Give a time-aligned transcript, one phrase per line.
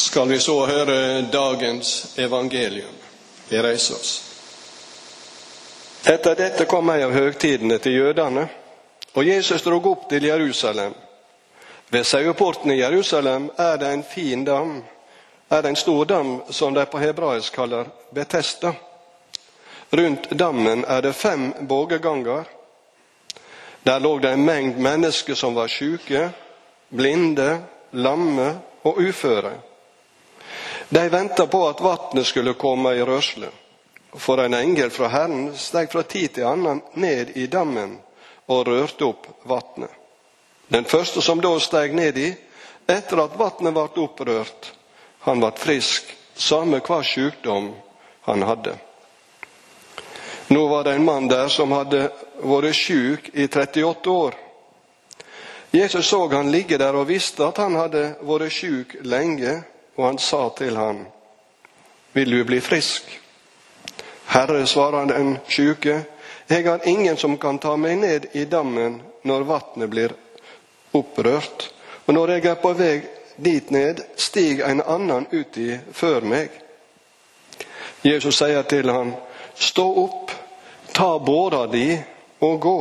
[0.00, 2.94] skal vi så høre dagens evangelium.
[3.48, 4.12] Vi reiser oss.
[6.04, 8.46] Etter dette kom ei av høgtidene til jødene,
[9.12, 10.94] og Jesus drog opp til Jerusalem.
[11.90, 14.78] Ved saueporten i Jerusalem er det en fin dam,
[15.48, 18.72] er det en stor dam som de på hebraisk kaller Betesta.
[19.90, 22.44] Rundt dammen er det fem bågeganger.
[23.82, 26.30] Der lå det en mengd mennesker som var sjuke,
[26.88, 27.58] blinde,
[27.92, 28.54] lamme
[28.84, 29.52] og uføre.
[30.92, 33.46] De venta på at vatnet skulle komme i rørsle,
[34.18, 37.92] for en engel fra Herren steg fra tid til annen ned i dammen
[38.50, 39.92] og rørte opp vatnet.
[40.66, 42.32] Den første som da steg ned i,
[42.90, 44.72] etter at vatnet ble opprørt,
[45.26, 47.70] han ble frisk, samme hva sykdom
[48.26, 48.74] han hadde.
[50.50, 52.08] Nå var det en mann der som hadde
[52.42, 54.34] vært sjuk i 38 år.
[55.70, 59.60] Jesus så han ligge der og visste at han hadde vært sjuk lenge,
[60.00, 61.04] og han sa til ham,
[62.12, 63.20] Vil du bli frisk?
[64.26, 66.02] Herre, svarer den sjuke,
[66.48, 70.14] jeg har ingen som kan ta meg ned i dammen når vannet blir
[70.92, 71.68] opprørt,
[72.06, 72.96] og når jeg er på vei
[73.36, 76.50] dit ned, stig en annen uti før meg.
[78.02, 79.14] Jesus sier til ham,
[79.54, 80.32] Stå opp,
[80.92, 81.98] ta båra di
[82.40, 82.78] og gå.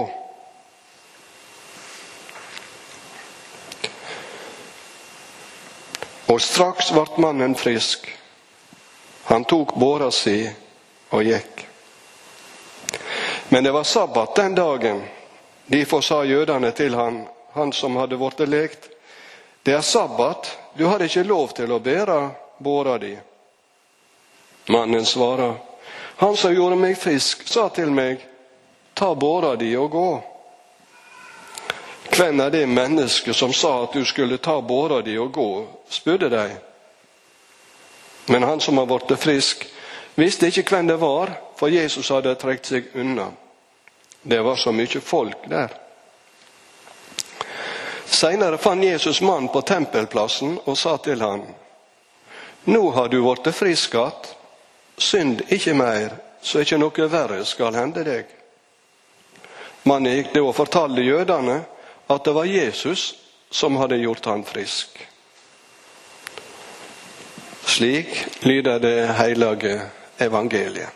[6.30, 8.06] Og straks ble mannen frisk.
[9.30, 10.44] Han tok båra si
[11.10, 11.66] og gikk.
[13.50, 15.02] Men det var sabbat den dagen.
[15.66, 18.90] Derfor sa jødene til han, han som hadde blitt lekt,
[19.64, 22.20] det er sabbat, du har ikke lov til å bære
[22.58, 23.12] båra di.
[24.70, 25.54] Mannen svarer,
[26.18, 28.22] han som gjorde meg frisk, sa til meg,
[28.94, 30.10] ta båra di og gå.
[32.20, 35.52] Hvem er det mennesket som sa at du skulle ta båra di og gå,
[35.90, 36.50] spurte de.
[38.28, 39.64] Men han som har blitt frisk,
[40.20, 43.30] visste ikke hvem det var, for Jesus hadde trukket seg unna.
[44.22, 45.72] Det var så mye folk der.
[48.04, 51.48] Seinere fant Jesus mannen på tempelplassen og sa til han,
[52.68, 54.36] Nå har du blitt frisk att,
[54.98, 58.28] synd ikke mer, så ikke noe verre skal hende deg.
[59.88, 61.62] Mannen gikk da og fortalte jødene
[62.10, 63.16] at det var Jesus
[63.52, 65.08] som hadde gjort han frisk.
[67.66, 69.82] Slik lyder det hellige
[70.18, 70.90] evangeliet.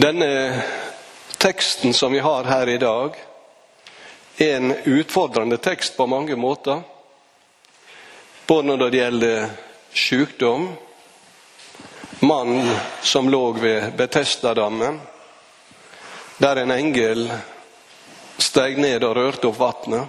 [0.00, 0.62] Denne
[1.38, 3.18] teksten som vi har her i dag,
[4.40, 6.80] en utfordrende tekst på mange måter.
[8.46, 9.50] Både når det gjelder
[9.92, 10.68] sykdom,
[12.20, 12.70] mannen
[13.02, 15.00] som lå ved Betestadammen,
[16.38, 17.26] der en engel
[18.40, 20.08] steg ned og rørte opp vannet.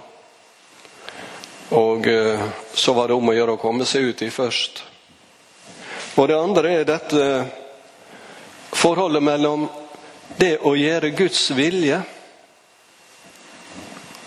[1.76, 2.40] Og eh,
[2.74, 4.82] så var det om å gjøre å komme seg ut i først.
[6.16, 7.28] Og det andre er dette
[8.72, 9.68] forholdet mellom
[10.40, 12.00] det å gjøre Guds vilje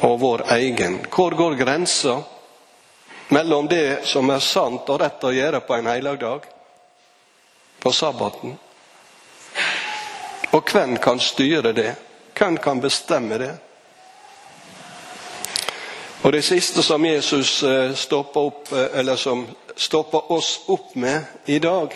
[0.05, 0.99] og vår egen.
[1.09, 2.21] Hvor går grensa
[3.27, 6.45] mellom det som er sant og rett å gjøre på en helligdag,
[7.79, 8.57] på sabbaten?
[10.53, 11.95] Og hvem kan styre det?
[12.37, 13.55] Hvem kan bestemme det?
[16.21, 21.21] Og Det siste som Jesus eh, stopper opp, eh, eller som stopper oss opp med
[21.45, 21.93] i dag,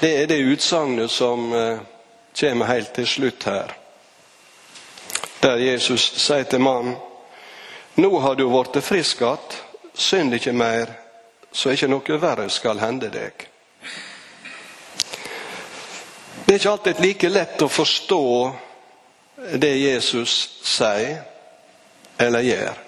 [0.00, 1.78] det er det utsagnet som eh,
[2.40, 3.74] kommer helt til slutt her.
[5.42, 6.96] Der Jesus sier til mannen
[7.98, 9.62] nå har du blitt frisk att,
[9.94, 10.92] synd ikke mer,
[11.52, 13.46] så ikke noe verre skal hende deg.
[16.44, 18.22] Det er ikke alltid like lett å forstå
[19.58, 21.18] det Jesus sier
[22.18, 22.78] eller gjør.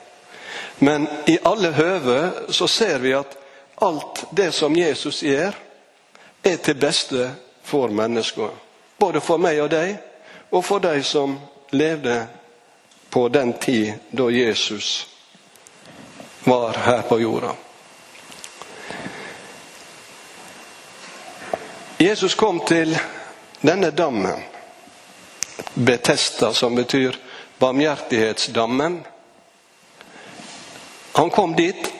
[0.78, 3.34] Men i alle høve så ser vi at
[3.82, 5.56] alt det som Jesus gjør,
[6.42, 7.30] er til beste
[7.64, 8.54] for mennesker.
[8.98, 9.98] Både for meg og deg,
[10.50, 11.36] og for de som
[11.76, 12.22] levde
[13.10, 15.08] på den tid da Jesus
[16.44, 17.54] var her på jorda.
[21.98, 22.98] Jesus kom til
[23.60, 24.42] denne dammen,
[25.74, 27.16] Betesta, som betyr
[27.58, 29.04] barmhjertighetsdammen.
[31.12, 31.92] Han kom dit.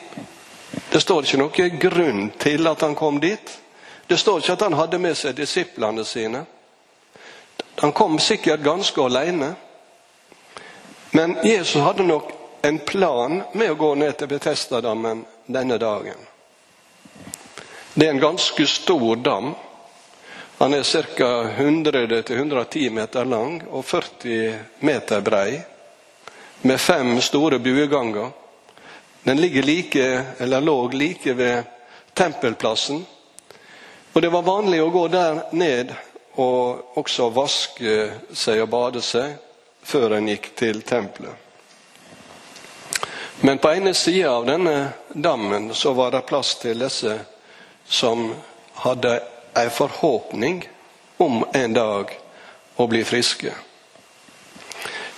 [0.90, 3.52] Det står ikke noe grunn til at han kom dit.
[4.06, 6.46] Det står ikke at han hadde med seg disiplene sine.
[7.84, 9.52] Han kom sikkert ganske alene.
[11.10, 16.18] Men Jesus hadde nok en plan med å gå ned til Betestadammen denne dagen.
[17.94, 19.54] Det er en ganske stor dam.
[20.58, 20.84] Han er
[21.16, 21.30] ca.
[21.58, 25.60] 100-110 meter lang og 40 meter brei,
[26.62, 28.30] med fem store bueganger.
[29.22, 31.62] Den ligger like, eller lå like ved
[32.14, 33.04] tempelplassen.
[34.12, 35.94] Og det var vanlig å gå der ned
[36.36, 37.96] og også vaske
[38.32, 39.38] seg og bade seg
[39.82, 41.34] før en gikk til tempelet.
[43.40, 47.14] Men på ene sida av denne dammen så var det plass til disse
[47.88, 48.34] som
[48.84, 49.14] hadde
[49.56, 50.60] ei forhåpning
[51.16, 52.12] om en dag
[52.76, 53.54] å bli friske.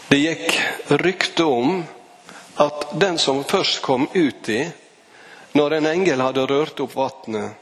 [0.09, 0.61] Det gikk
[1.03, 1.83] rykte om
[2.63, 4.61] at den som først kom uti
[5.53, 7.59] når en engel hadde rørt opp vannet,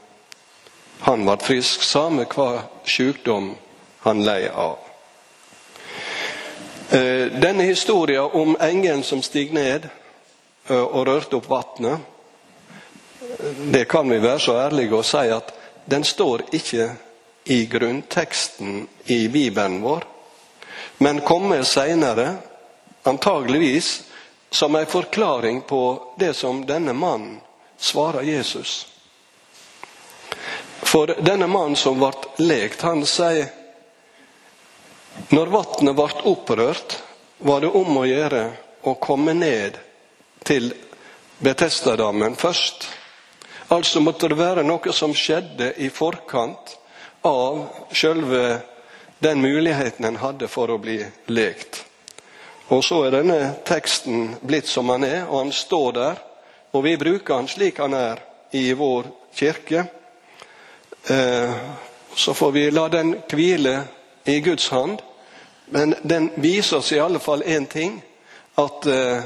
[1.01, 3.55] han ble frisk, samme hva sykdom
[4.05, 4.90] han lei av.
[6.91, 9.85] Eh, denne historien om engelen som steg ned
[10.67, 11.99] eh, og rørte opp vannet,
[13.71, 15.53] det kan vi være så ærlige å si at
[15.87, 16.89] den står ikke
[17.47, 20.03] i grunnteksten i Bibelen vår,
[20.99, 22.33] men kommer seinere,
[23.07, 23.93] antageligvis
[24.51, 25.83] som en forklaring på
[26.19, 27.39] det som denne mannen
[27.79, 28.87] svarer Jesus.
[30.83, 32.11] For denne mannen som ble
[32.43, 33.47] lekt, han sier
[35.29, 36.97] når vannet ble opprørt,
[37.37, 38.41] var det om å gjøre
[38.87, 39.77] å komme ned
[40.45, 40.71] til
[41.41, 42.87] Betestadammen først.
[43.73, 46.75] Altså måtte det være noe som skjedde i forkant
[47.25, 47.63] av
[47.93, 48.59] sjølve
[49.21, 50.99] den muligheten en hadde for å bli
[51.33, 51.83] lekt.
[52.71, 56.21] Og så er denne teksten blitt som han er, og han står der.
[56.71, 58.21] Og vi bruker han slik han er
[58.55, 59.85] i vår kirke.
[61.09, 61.55] Eh,
[62.15, 63.75] så får vi la den hvile
[64.25, 65.01] i Guds hand.
[65.73, 68.01] Men den viser oss i alle fall én ting.
[68.55, 69.23] At eh,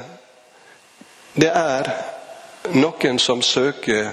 [1.33, 1.89] det er
[2.77, 4.11] noen som søker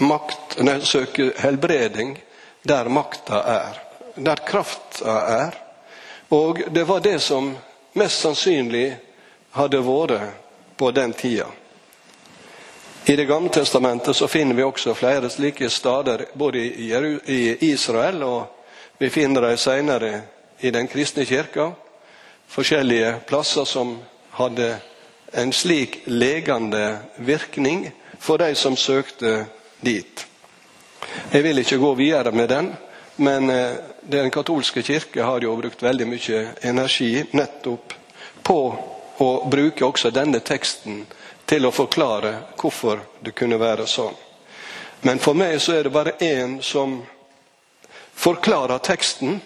[0.00, 2.16] makt, nei, søker helbreding
[2.64, 3.76] der makta er.
[4.16, 5.58] Der krafta er.
[6.28, 7.52] Og det var det som
[7.92, 8.96] mest sannsynlig
[9.52, 10.32] hadde vært
[10.76, 11.46] på den tida.
[13.04, 18.42] I Det gamle testamentet så finner vi også flere slike stader, både i Israel og
[18.98, 20.20] vi finner dem senere
[20.60, 21.72] i den kristne kirka.
[22.48, 23.98] Forskjellige plasser som
[24.30, 24.76] hadde
[25.32, 29.46] en slik legende virkning for de som søkte
[29.80, 30.26] dit.
[31.32, 32.72] Jeg vil ikke gå videre med den,
[33.16, 37.94] men eh, den katolske kirke har jo brukt veldig mye energi nettopp
[38.42, 38.60] på
[39.18, 41.02] å bruke også denne teksten
[41.48, 44.14] til å forklare hvorfor det kunne være sånn.
[45.00, 46.98] Men for meg så er det bare én som
[48.18, 49.38] forklarer teksten,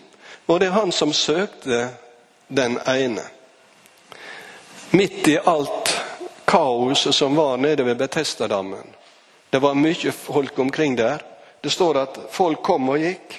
[0.47, 1.89] og det er han som søkte
[2.49, 3.23] den ene.
[4.91, 5.95] Midt i alt
[6.45, 8.87] kaoset som var nede ved Betestadammen.
[9.51, 11.23] Det var mye folk omkring der.
[11.61, 13.39] Det står at folk kom og gikk,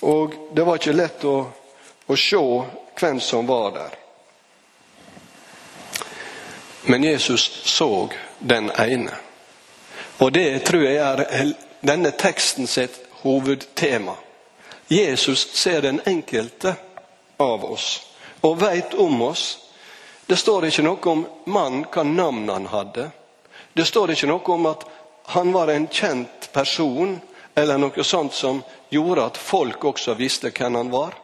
[0.00, 1.36] og det var ikke lett å,
[2.06, 2.40] å se
[3.00, 3.96] hvem som var der.
[6.86, 8.08] Men Jesus så
[8.38, 9.16] den ene.
[10.18, 14.14] Og det tror jeg er denne teksten sitt hovedtema.
[14.88, 16.74] Jesus ser den enkelte
[17.36, 18.06] av oss
[18.40, 19.58] og veit om oss.
[20.26, 23.08] Det står ikke noe om mannen, hva navn han hadde.
[23.72, 24.84] Det står ikke noe om at
[25.32, 27.16] han var en kjent person,
[27.54, 28.60] eller noe sånt som
[28.92, 31.16] gjorde at folk også visste hvem han var.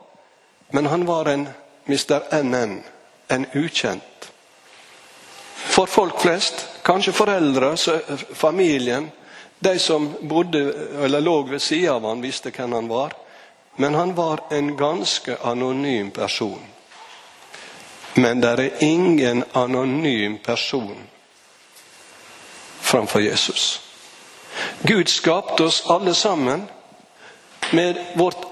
[0.71, 1.49] Men han var en
[1.87, 2.43] Mr.
[2.43, 2.81] NN,
[3.29, 4.11] en ukjent
[5.71, 6.69] for folk flest.
[6.83, 7.77] Kanskje foreldre,
[8.35, 9.11] familien.
[9.59, 10.75] De som bodde
[11.05, 13.15] eller lå ved sida av han visste hvem han var.
[13.81, 16.61] Men han var en ganske anonym person.
[18.15, 20.97] Men det er ingen anonym person
[22.81, 23.81] framfor Jesus.
[24.83, 26.67] Gud skapte oss alle sammen
[27.71, 28.45] med vårt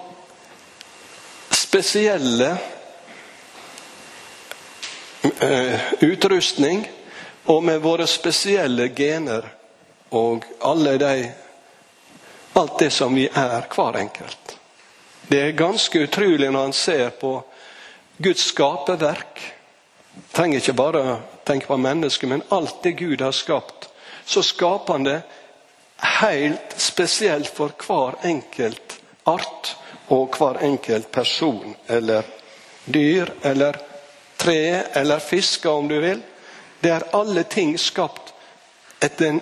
[1.51, 2.57] spesielle
[5.43, 6.89] uh, utrustning
[7.45, 9.51] og med våre spesielle gener
[10.09, 11.33] og alle de
[12.53, 14.48] alt det som vi er, hver enkelt.
[15.29, 17.35] Det er ganske utrolig når en ser på
[18.17, 19.43] Guds skaperverk.
[20.33, 21.03] Trenger ikke bare
[21.45, 23.91] tenke på mennesket, men alt det Gud har skapt.
[24.25, 25.21] Så skaper han det
[26.21, 28.97] helt spesielt for hver enkelt
[29.29, 29.75] art
[30.09, 32.25] og hver enkelt person eller
[32.85, 33.77] dyr eller
[34.37, 36.23] tre eller fisker, om du vil.
[36.81, 38.33] Det er alle ting skapt
[39.05, 39.41] etter,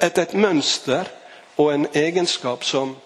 [0.00, 1.10] et mønster
[1.58, 2.96] og en egenskap som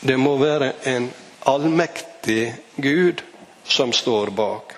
[0.00, 3.22] det må være en allmektig Gud
[3.64, 4.74] som står bak.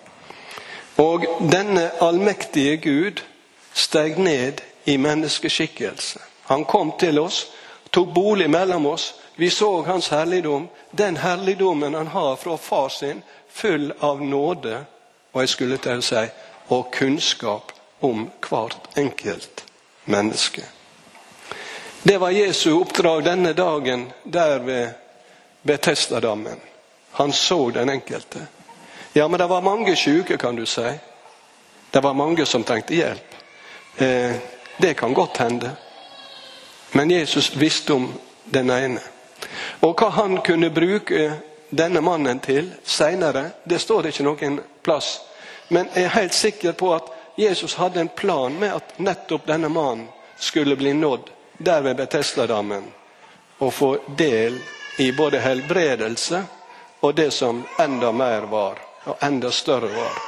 [0.96, 3.22] Og denne allmektige Gud
[3.74, 6.18] steg ned i menneskeskikkelse.
[6.44, 7.46] Han kom til oss,
[7.90, 9.14] tok bolig mellom oss.
[9.36, 14.84] Vi så hans herligdom, den herligdommen han har fra far sin, full av nåde,
[15.32, 16.24] og jeg skulle til å si,
[16.68, 19.64] og kunnskap om hvert enkelt
[20.04, 20.64] menneske.
[22.02, 24.88] Det var Jesu oppdrag denne dagen der ved
[25.62, 26.60] Betestadammen.
[27.10, 28.46] Han så den enkelte.
[29.12, 30.90] Ja, men det var mange syke, kan du si.
[31.90, 33.34] Det var mange som trengte hjelp.
[33.96, 34.32] Eh,
[34.76, 35.70] det kan godt hende.
[36.92, 38.12] Men Jesus visste om
[38.44, 39.00] den ene.
[39.80, 41.32] Og hva han kunne bruke
[41.70, 45.20] denne mannen til seinere, det står ikke noen plass.
[45.68, 49.68] Men jeg er helt sikker på at Jesus hadde en plan med at nettopp denne
[49.68, 52.84] mannen skulle bli nådd der ved Betestadammen
[53.58, 54.58] og få del
[54.98, 56.42] i både helbredelse
[57.00, 60.18] og det som enda mer var, og enda større var.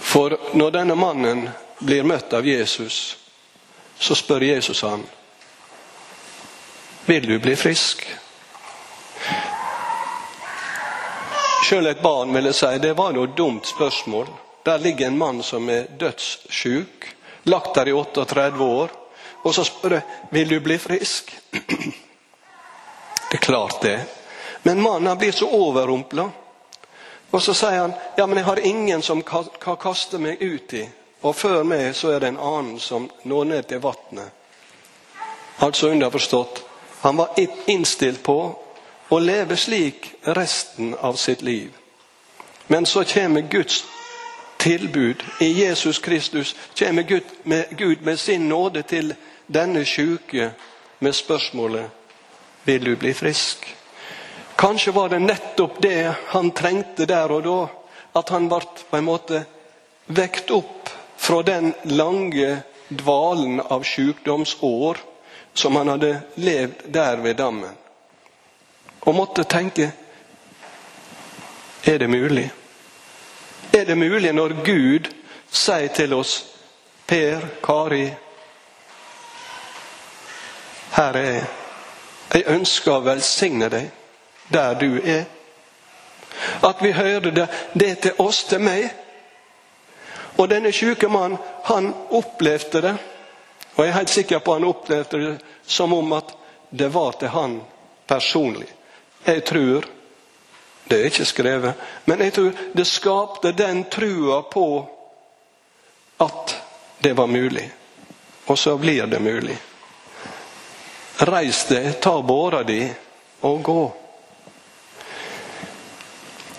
[0.00, 3.16] For når denne mannen blir møtt av Jesus,
[3.98, 5.04] så spør Jesus han
[7.04, 8.04] vil du bli frisk.
[11.66, 14.28] Sjøl et barn ville si det var noe dumt spørsmål.
[14.62, 17.08] Der ligger en mann som er dødssjuk,
[17.50, 18.90] lagt der i 38 år.
[19.42, 21.32] Og så spør jeg vil du bli frisk.
[23.32, 24.00] Det er klart det.
[24.62, 26.30] Men mannen blir så overrumpla.
[27.30, 30.82] Og så sier han ja, men jeg har ingen som kan kaste meg ut i.
[31.24, 34.28] Og før meg så er det en annen som når ned til vannet.
[35.64, 36.60] Altså underforstått
[37.00, 37.40] han var
[37.72, 38.36] innstilt på
[39.08, 41.72] å leve slik resten av sitt liv.
[42.68, 43.80] Men så kommer Guds
[44.60, 46.52] tilbud i Jesus Kristus.
[46.78, 49.14] Kommer Gud med, Gud med sin nåde til
[49.48, 50.52] denne sjuke
[50.98, 52.01] med spørsmålet
[52.64, 53.66] vil du bli frisk.
[54.56, 57.60] Kanskje var det nettopp det han trengte der og da.
[58.12, 59.44] At han ble på en måte
[60.06, 65.00] vekt opp fra den lange dvalen av sykdomsår
[65.54, 67.72] som han hadde levd der ved dammen.
[69.00, 69.90] Og måtte tenke
[71.84, 72.50] er det mulig?
[73.72, 75.08] Er det mulig når Gud
[75.50, 76.36] sier til oss
[77.06, 78.06] Per, Kari,
[80.92, 81.61] her er jeg.
[82.32, 83.90] Jeg ønsker å velsigne deg
[84.52, 85.24] der du er.
[86.64, 88.88] At vi hører det, det til oss, til meg.
[90.40, 92.94] Og denne syke mannen, han opplevde det.
[93.74, 95.34] Og jeg er helt sikker på han opplevde det
[95.66, 96.32] som om at
[96.70, 97.60] det var til han
[98.06, 98.68] personlig.
[99.24, 99.90] Jeg tror
[100.84, 101.74] Det er ikke skrevet,
[102.04, 104.64] men jeg tror det skapte den trua på
[106.20, 106.56] at
[106.98, 107.70] det var mulig.
[108.46, 109.56] Og så blir det mulig.
[111.22, 112.80] Reis deg, ta båra di
[113.40, 113.82] og gå.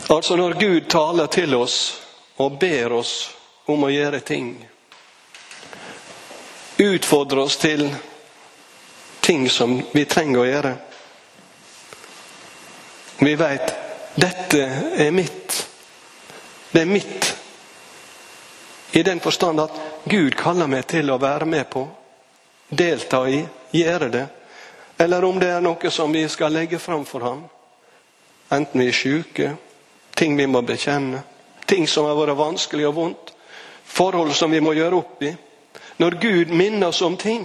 [0.09, 1.77] Altså når Gud taler til oss
[2.39, 3.13] og ber oss
[3.67, 4.53] om å gjøre ting,
[6.79, 7.89] utfordrer oss til
[9.23, 10.73] ting som vi trenger å gjøre.
[13.23, 13.73] Vi veit
[14.15, 14.61] dette
[14.95, 15.57] er mitt.
[16.71, 17.33] Det er mitt
[18.95, 21.83] i den forstand at Gud kaller meg til å være med på,
[22.69, 23.41] delta i,
[23.73, 24.23] gjøre det.
[25.03, 27.41] Eller om det er noe som vi skal legge fram for ham.
[28.55, 29.47] Enten vi er syke,
[30.15, 31.19] ting vi må bekjenne,
[31.67, 33.33] ting som har vært vanskelig og vondt,
[33.83, 35.33] forhold som vi må gjøre opp i.
[35.99, 37.43] Når Gud minner oss om ting,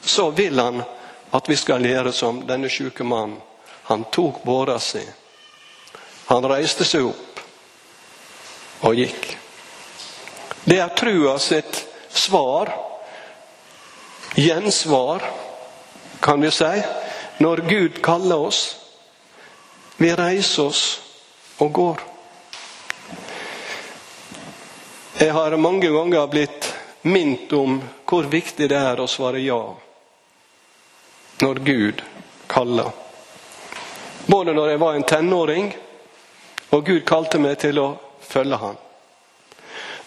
[0.00, 0.82] så vil han
[1.30, 3.38] at vi skal gjøre som denne syke mannen.
[3.86, 5.04] Han tok båra si.
[6.32, 7.42] Han reiste seg opp
[8.90, 9.30] og gikk.
[10.66, 12.74] Det er trua sitt svar,
[14.34, 15.22] gjensvar,
[16.24, 16.82] kan vi si,
[17.38, 18.76] når Gud kaller oss.
[19.96, 21.00] Vi reiser oss
[21.58, 22.00] og går.
[25.20, 26.70] Jeg har mange ganger blitt
[27.02, 27.76] minnet om
[28.08, 29.60] hvor viktig det er å svare ja
[31.44, 32.02] når Gud
[32.48, 32.90] kaller.
[34.26, 35.70] Både når jeg var en tenåring
[36.70, 37.88] og Gud kalte meg til å
[38.24, 38.76] følge Han.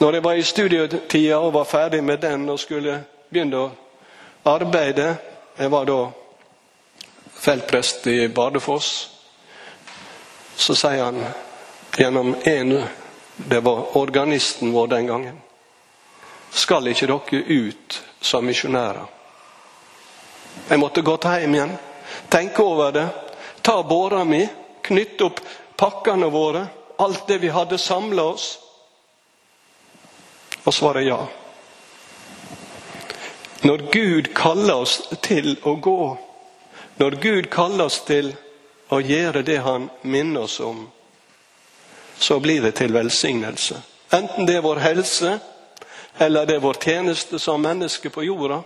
[0.01, 3.71] Når jeg var i studietida og var ferdig med den og skulle begynne å
[4.49, 5.11] arbeide
[5.57, 6.11] Jeg var da
[7.33, 9.09] feltprest i Bardufoss.
[10.55, 11.23] Så sier han
[11.97, 12.83] gjennom en
[13.35, 15.41] Det var organisten vår den gangen.
[16.49, 19.05] Skal ikke dere ut som misjonærer?
[20.69, 21.75] Jeg måtte gått hjem igjen,
[22.33, 23.07] tenke over det,
[23.61, 24.41] ta båra mi,
[24.81, 25.41] knytte opp
[25.77, 26.65] pakkene våre,
[26.97, 28.47] alt det vi hadde samla oss,
[30.63, 31.19] og svare ja.
[33.61, 36.17] Når Gud kaller oss til å gå,
[36.97, 38.33] når Gud kaller oss til
[38.89, 40.87] å gjøre det Han minner oss om,
[42.17, 43.81] så blir det til velsignelse.
[44.13, 45.39] Enten det er vår helse,
[46.17, 48.63] eller det er vår tjeneste som menneske på jorda,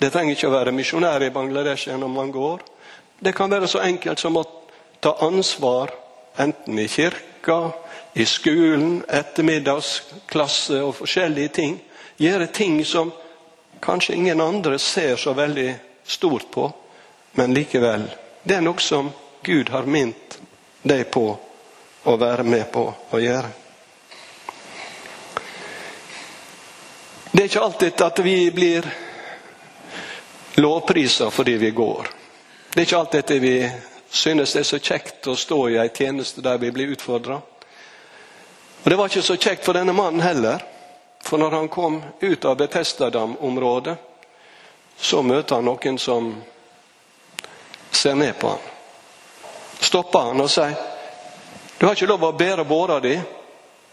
[0.00, 2.62] Det trenger ikke å være misjonær i Bangladesh gjennom mange år.
[3.20, 4.44] Det kan være så enkelt som å
[5.00, 5.92] ta ansvar,
[6.38, 7.72] enten i kirka,
[8.14, 11.78] i skolen, ettermiddagsklasse og forskjellige ting.
[12.18, 13.12] Gjøre ting som
[13.80, 15.74] kanskje ingen andre ser så veldig
[16.06, 16.72] stort på,
[17.32, 18.08] men likevel.
[18.42, 19.10] Det er noe som
[19.42, 20.38] Gud har mint
[20.82, 21.26] deg på
[22.06, 23.50] å være med på å gjøre.
[27.32, 28.86] Det er ikke alltid at vi blir
[30.56, 32.08] lovprisa fordi vi går.
[32.72, 33.56] Det er ikke alltid at vi
[34.08, 37.40] synes det er så kjekt å stå i ei tjeneste der vi blir utfordra.
[38.82, 40.62] Og Det var ikke så kjekt for denne mannen heller.
[41.26, 43.96] For når han kom ut av Betestadam-området,
[44.96, 46.28] så møter han noen som
[47.90, 48.68] ser ned på han.
[49.80, 50.76] Stopper han og sier
[51.76, 53.12] du har ikke lov å bære båra di.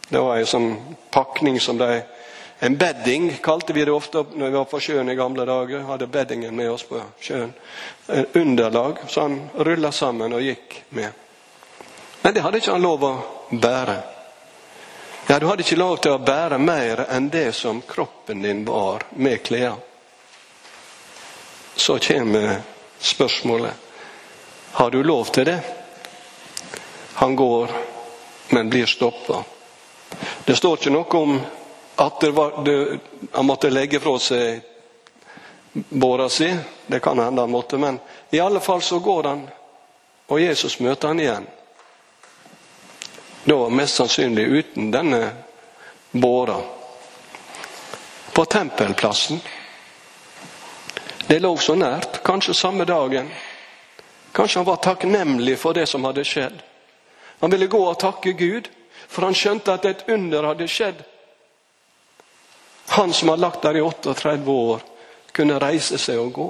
[0.07, 0.69] Det var en sånn
[1.11, 2.03] pakning som de
[2.63, 5.81] En bedding kalte vi det ofte når vi var på sjøen i gamle dager.
[5.83, 7.51] Hadde beddingen med oss på sjøen.
[8.07, 11.11] En underlag så han rulla sammen og gikk med.
[12.21, 13.11] Men det hadde ikke han lov å
[13.51, 13.97] bære.
[15.27, 19.05] Ja, Du hadde ikke lov til å bære mer enn det som kroppen din var
[19.15, 19.79] med klærne.
[21.75, 22.61] Så kommer
[22.99, 23.73] spørsmålet
[24.73, 25.59] har du lov til det.
[27.13, 27.71] Han går,
[28.49, 29.43] men blir stoppa.
[30.45, 31.39] Det står ikke noe om
[31.95, 32.99] at var, det,
[33.31, 34.61] han måtte legge fra seg
[35.73, 36.51] båra si.
[36.87, 37.99] Det kan hende han måtte, men
[38.29, 39.47] i alle fall så går han,
[40.27, 41.47] og Jesus møter han igjen.
[43.43, 45.29] Da mest sannsynlig uten denne
[46.11, 46.61] båra.
[48.33, 49.39] På tempelplassen.
[51.27, 53.29] Det lå så nært, kanskje samme dagen.
[54.31, 56.61] Kanskje han var takknemlig for det som hadde skjedd.
[57.39, 58.69] Han ville gå og takke Gud,
[59.07, 61.03] for han skjønte at et under hadde skjedd.
[62.95, 64.81] Han som har lagt der i 38 år,
[65.31, 66.49] kunne reise seg og gå.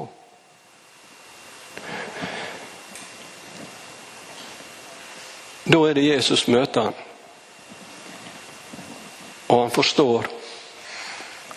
[5.63, 6.93] Da er det Jesus møter han.
[9.47, 10.27] Og han forstår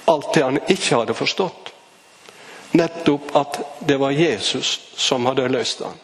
[0.07, 1.73] alt det han ikke hadde forstått.
[2.77, 5.97] Nettopp at det var Jesus som hadde løst han.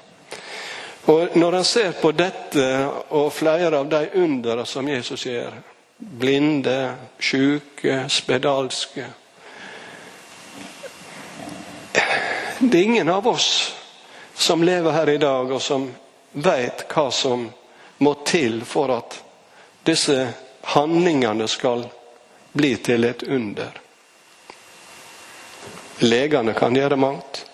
[1.04, 2.66] Og Når han ser på dette
[3.10, 5.54] og flere av de undere som Jesus gjør,
[5.98, 9.06] blinde, sjuke, spedalske
[12.62, 13.74] Det er ingen av oss
[14.34, 15.88] som lever her i dag, og som
[16.32, 17.48] vet hva som
[18.02, 19.18] må til for at
[19.86, 20.16] disse
[20.74, 21.86] handlingene skal
[22.52, 23.78] bli til et under.
[26.02, 27.44] Legene kan gjøre mangt.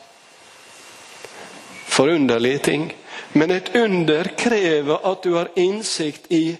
[1.88, 2.88] Forunderlige ting.
[3.32, 6.56] Men et under krever at du har innsikt i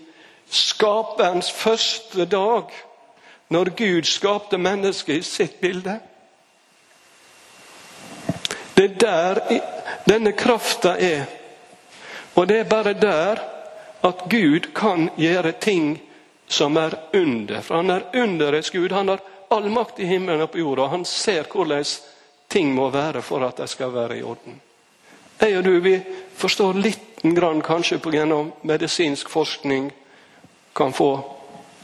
[0.51, 2.73] skaperens første dag,
[3.49, 5.99] når Gud skapte mennesket i sitt bilde.
[8.77, 9.41] Det er der
[10.09, 11.25] denne krafta er.
[12.35, 13.41] Og det er bare der
[14.01, 15.97] at Gud kan gjøre ting
[16.47, 17.61] som er under.
[17.61, 18.93] For han er underets Gud.
[18.93, 20.87] Han har all makt i himmelen og på jorda.
[20.93, 21.85] Han ser hvordan
[22.49, 24.61] ting må være for at de skal være i orden.
[25.39, 25.99] Jeg og du vi
[26.35, 29.91] forstår liten grann kanskje på gjennom medisinsk forskning
[30.73, 31.11] kan få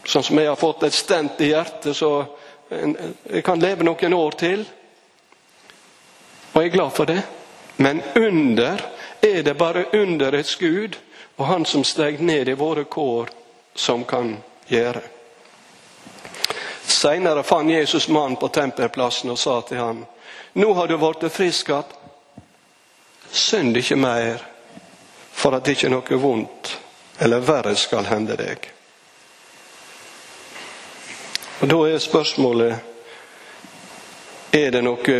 [0.05, 2.27] Sånn som jeg har fått et stent i hjertet, så
[2.68, 4.64] jeg kan leve noen år til.
[6.53, 7.22] Og jeg er glad for det.
[7.81, 8.83] Men under
[9.25, 10.97] er det bare underets Gud
[11.37, 13.31] og Han som steg ned i våre kår,
[13.75, 15.01] som kan gjøre.
[16.87, 20.05] Seinere fant Jesus mannen på tempelplassen og sa til ham,
[20.53, 21.83] Nå har du blitt frisk igjen.
[23.31, 24.45] Synd ikke mer,
[25.33, 26.77] for at ikke noe vondt
[27.19, 28.71] eller verre skal hende deg.
[31.61, 32.75] Og Da er spørsmålet
[34.55, 35.19] er det noe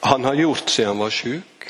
[0.00, 1.69] han har gjort siden han var sjuk.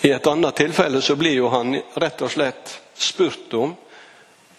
[0.00, 3.74] I et annet tilfelle så blir jo han rett og slett spurt om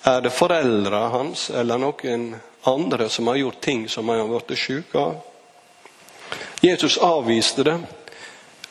[0.03, 2.35] er det foreldra hans eller noen
[2.67, 5.15] andre som har gjort ting som han har blitt sjuk av.
[6.61, 7.79] Jesus avviste det.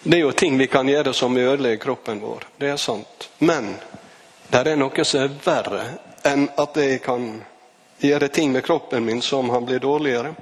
[0.02, 2.46] Det er jo ting vi kan gjøre som ødelegger kroppen vår.
[2.56, 3.30] Det er sant.
[3.38, 3.74] Men
[4.48, 5.84] det er noe som er verre
[6.28, 7.30] enn at jeg kan
[7.98, 10.34] gjøre ting med kroppen min som han blir dårligere.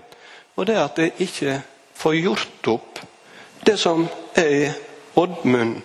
[0.54, 1.60] Og det er at jeg ikke
[1.94, 3.00] får gjort opp
[3.66, 4.74] det som er
[5.16, 5.80] Oddmund,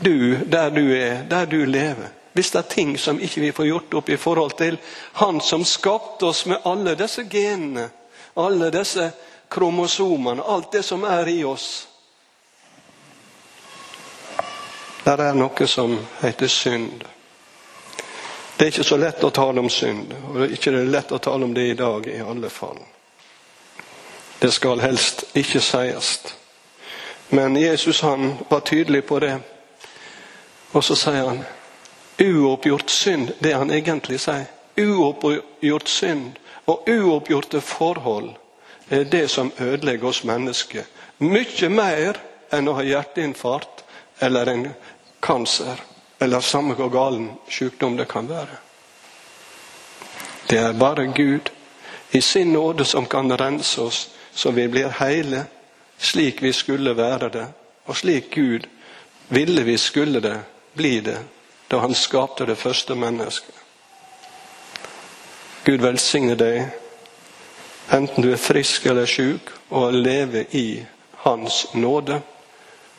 [0.00, 2.08] du der du er, der du lever.
[2.32, 4.78] Hvis det er ting som ikke vi får gjort opp i forhold til
[5.12, 7.88] Han som skapte oss med alle disse genene,
[8.36, 9.10] alle disse
[9.48, 11.86] kromosomene, alt det som er i oss
[15.04, 17.04] Der er noe som heter synd.
[18.56, 21.18] Det er ikke så lett å tale om synd, og det er ikke lett å
[21.18, 22.76] tale om det i dag i alle fall.
[24.38, 26.10] Det skal helst ikke sies.
[27.32, 29.38] Men Jesus han var tydelig på det.
[30.72, 31.42] Og så sier han
[32.20, 34.46] uoppgjort synd, det han egentlig sier.
[34.78, 36.38] Uoppgjort synd
[36.70, 38.30] og uoppgjorte forhold
[38.90, 40.84] er det som ødelegger oss mennesker.
[41.18, 42.18] Mye mer
[42.52, 43.84] enn å ha hjerteinfarkt
[44.20, 44.66] eller en
[45.22, 45.80] kancer,
[46.20, 48.58] eller samme hvor galen sykdom det kan være.
[50.50, 51.50] Det er bare Gud
[52.12, 55.44] i sin nåde som kan rense oss, så vi blir hele,
[55.98, 57.46] slik vi skulle være det,
[57.86, 58.66] og slik Gud
[59.28, 60.38] ville vi skulle det,
[60.72, 61.18] bli det,
[61.68, 63.54] da Han skapte det første mennesket.
[65.64, 66.70] Gud velsigne deg,
[67.90, 70.84] enten du er frisk eller sjuk, og leve i
[71.22, 72.20] Hans nåde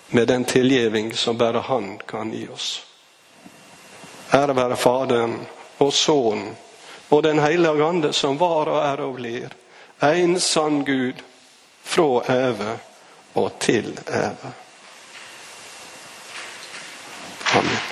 [0.10, 2.86] med den tilgivning som bare Han kan gi oss.
[4.34, 5.40] Ære være Faderen
[5.78, 6.56] og Sønnen
[7.10, 9.50] og Den hellige Ande, som var og er og blir
[10.02, 11.14] en sann Gud
[11.84, 12.78] fra evig
[13.34, 14.54] og til evig.
[17.54, 17.90] Amen.